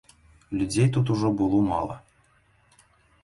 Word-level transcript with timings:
Людзей 0.59 0.87
тут 0.95 1.11
ужо 1.15 1.29
было 1.41 1.61
мала. 1.67 1.99